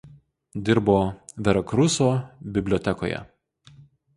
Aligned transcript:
Dirbo 0.69 0.95
Verakruso 1.47 2.09
bibliotekoje. 2.57 3.25